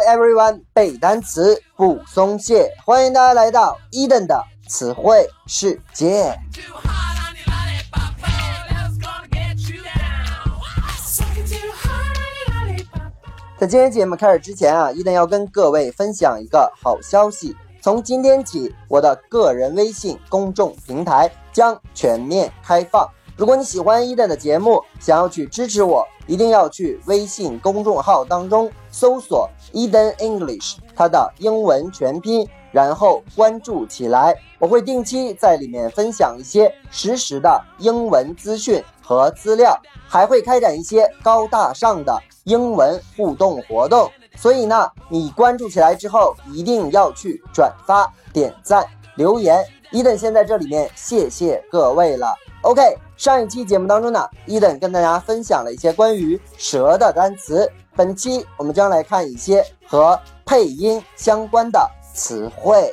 [0.00, 6.38] Everyone，背单词不松懈，欢迎大家来到伊登的词汇世界。
[13.58, 17.56] 在今天节目开始之前啊，伊登要跟各位分享一个好消息。
[17.80, 23.08] 从今天起，我的个人微信公众平台将全面开放。
[23.36, 34.34] 如果你喜欢伊登的节目，想要去支持我，一定要去微信公众号当中搜索 Eden English，它的英文全拼，然后关注起来。
[34.58, 39.78] 我会定期在里面分享一些实时的英文资讯和资料，
[40.08, 42.18] 还会开展一些高大上的。
[42.44, 49.62] 英文互动活动，所以呢，你关注起来之后，一定要去转发、点赞、留言。
[49.92, 52.34] 伊登先在这里面谢谢各位了。
[52.62, 52.82] OK，
[53.16, 62.92] 上一期节目当中呢，伊登跟大家分享了一些关于蛇的单词，本期我们将来看一些和配音相关的词汇。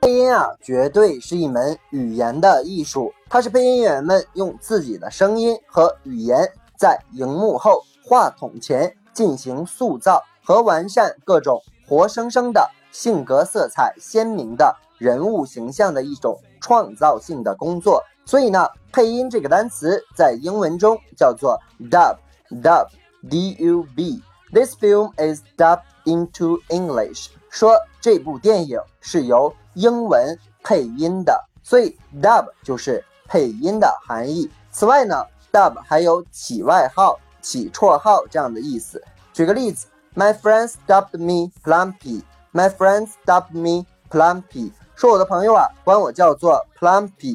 [0.00, 6.46] 配音啊，绝对是一门语言的艺术，它是配音演员们用自己的声音和语言。
[6.76, 18.02] 在荧幕后、话筒前进行塑造和完善各种活生生的性格色彩鲜明的人物形象的一种创造性的工作。
[18.24, 24.22] 所以呢，配音这个单词在英文中叫做 dub，dub，d-u-b。
[24.52, 27.28] This film is dubbed into English。
[27.50, 34.50] 说这部电影是由英文配音的，所以 dub 就是配音的含义。
[34.70, 35.24] 此外呢。
[35.52, 39.02] Dub 还有起外号、起绰号这样的意思。
[39.32, 42.22] 举个例子，My friends dubbed me Plumpy。
[42.52, 44.72] My friends dubbed me Plumpy。
[44.96, 47.34] 说我的朋友啊，管我叫做 Plumpy，P-L-U-M-P-Y，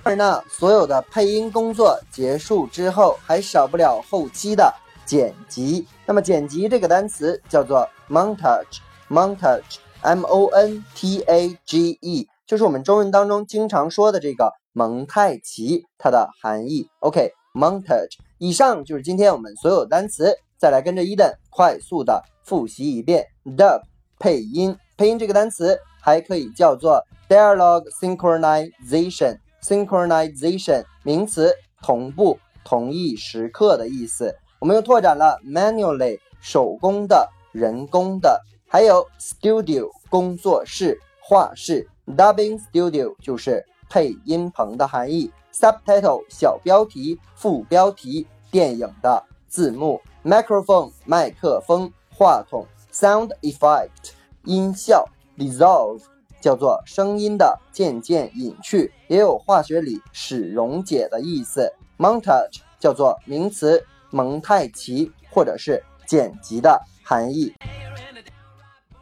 [0.02, 4.72] 而呢，所有的配音工作结束之后，还少不了后期的
[5.04, 5.86] 剪辑。
[6.06, 14.52] 那么，剪辑这个单词叫做 montage，montage，m o n t a g e，就是我们中文当中经常说的这个。
[14.72, 18.12] 蒙太奇，它的含义，OK，montage。
[18.38, 23.26] 以上就是今天我们所有单词，再来跟着伊登快速的复习一遍。
[23.44, 23.82] Dub
[24.20, 34.36] 配音，配音这个单词还可以叫做 dialogue synchronization Synchronization 名词，同步、同一时刻的意思。
[34.58, 43.64] 我们又拓展了 manually 手工的、人工的，还有 studio 工作室、画室，dubbing studio 就是。
[43.92, 54.12] 配音棚的含义，subtitle 小标题、副标题，电影的字幕，microphone 麦克风、话筒，sound effect
[54.44, 55.04] 音效
[55.36, 56.02] ，dissolve
[56.40, 67.54] 叫做声音的渐渐隐去，也有化学里使溶解的意思，montage 叫做名词蒙太奇或者是剪辑的含义。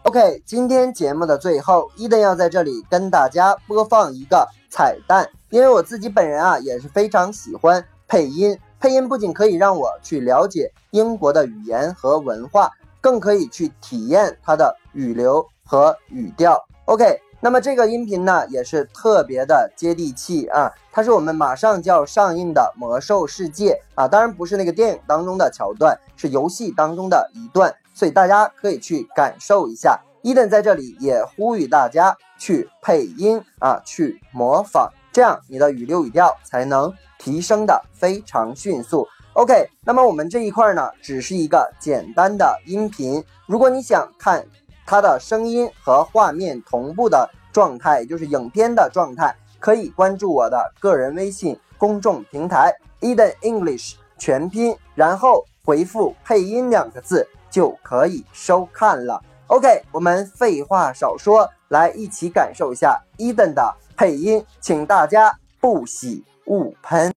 [0.02, 8.58] OK，今天节目的最后，伊登要在这里跟大家播放一个彩蛋，因为我自己本人啊也是非常喜欢配音。
[8.80, 12.70] 配音不仅可以让我去了解英国的语言和文化，
[13.00, 16.64] 更可以去体验它的语流和语调。
[16.86, 27.74] OK，那么这个音频呢也是特别的接地气啊，它是我们马上就要上映的《魔兽世界》啊，当然不是那个电影当中的桥段，是游戏当中的一段。
[27.94, 39.06] 所以大家可以去感受一下，伊登在这里也呼吁大家去配音啊，去模仿，这样你的语流语调才能提升的非常迅速。
[39.34, 43.24] OK，那么我们这一块呢，只是一个简单的音频。
[43.46, 44.44] 如果你想看
[44.90, 57.28] 它的声音和画面同步的状态，就是影片的状态，可以关注我的个人微信公众平台 Eden English 全拼，然后回复配音两个字。
[57.50, 59.22] 就可以收看了。
[59.46, 67.10] OK，我们废话少说，来一起感受一下 Eden 的配音，请大家不喜勿喷。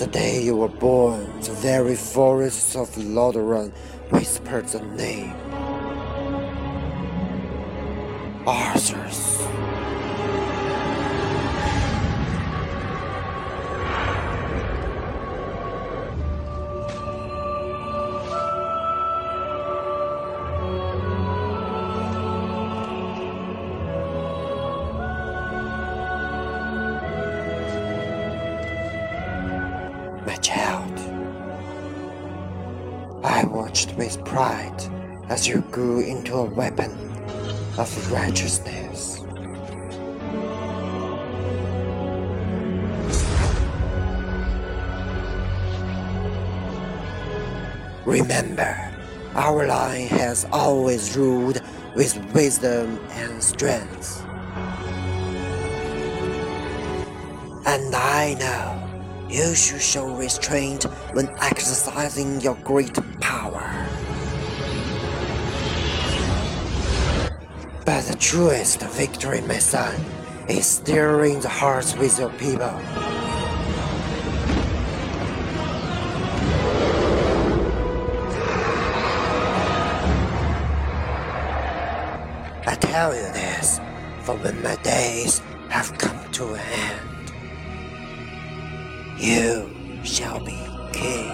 [0.00, 3.70] The day you were born, the very forests of Lordaeron
[4.08, 5.34] whispered the name
[8.46, 9.36] Arthur's.
[33.70, 34.82] With pride
[35.28, 36.90] as you grew into a weapon
[37.78, 39.20] of righteousness.
[48.04, 48.76] Remember,
[49.36, 51.62] our line has always ruled
[51.94, 54.20] with wisdom and strength.
[57.66, 58.89] And I know
[59.30, 63.62] you should show restraint when exercising your great power.
[67.84, 69.94] But the truest victory, my son,
[70.48, 72.74] is stirring the hearts with your people.
[82.66, 83.80] I tell you this,
[84.22, 87.19] for when my days have come to an end,
[89.20, 89.68] you
[90.02, 90.56] shall be
[90.92, 91.30] king.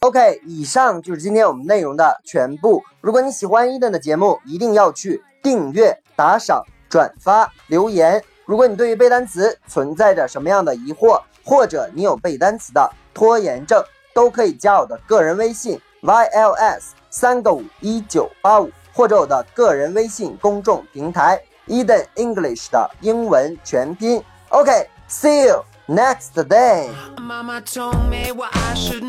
[0.00, 2.82] Ok 以上就是今天我们内容的全部。
[3.00, 8.22] 如果你喜欢 eden 的节目一定要去订阅打赏转发留言。
[8.44, 13.80] 如果你对于背单词存在着什么样的疑惑或者你有背单词的拖延症
[14.12, 24.20] 都可以加我的个人微信 yls 三个五一九八五或者我的个人微信公众平台 eden english 的英文全拼。
[24.48, 26.90] Ok See you next day.
[27.20, 29.04] Mama told me what I should